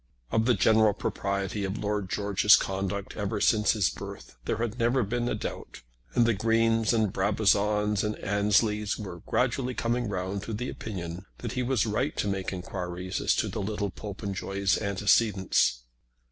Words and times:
Of 0.31 0.45
the 0.45 0.55
general 0.55 0.93
propriety 0.95 1.63
of 1.63 1.77
Lord 1.77 2.09
George's 2.09 2.55
conduct 2.55 3.15
ever 3.15 3.39
since 3.39 3.73
his 3.73 3.91
birth 3.91 4.35
there 4.45 4.57
had 4.57 4.79
never 4.79 5.03
been 5.03 5.29
a 5.29 5.35
doubt, 5.35 5.83
and 6.15 6.25
the 6.25 6.33
Greens 6.33 6.91
and 6.91 7.13
Brabazons 7.13 8.03
and 8.03 8.15
Ansleys 8.17 8.97
were 8.97 9.19
gradually 9.27 9.75
coming 9.75 10.09
round 10.09 10.41
to 10.41 10.53
the 10.53 10.69
opinion 10.69 11.27
that 11.37 11.51
he 11.51 11.61
was 11.61 11.85
right 11.85 12.17
to 12.17 12.27
make 12.27 12.51
enquiries 12.51 13.21
as 13.21 13.35
to 13.35 13.47
the 13.47 13.61
little 13.61 13.91
Popenjoy's 13.91 14.75
antecedents. 14.81 15.83